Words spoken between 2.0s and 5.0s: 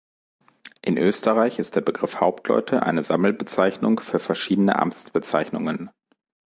Hauptleute eine Sammelbezeichnung für verschiedene